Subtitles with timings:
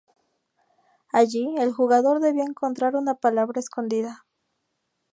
[1.13, 4.25] Allí, el jugador debía encontrar una palabra escondida.